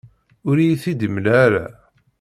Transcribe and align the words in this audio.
Ur 0.49 0.55
iyi-t-id-yemla 0.59 1.33
ara. 1.45 1.65